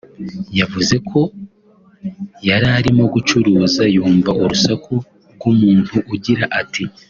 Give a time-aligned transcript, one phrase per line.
[0.59, 1.19] yavuze ko
[2.47, 4.93] yararimo gucuruza yumva urusaku
[5.33, 6.83] ry’umuntu ugira ati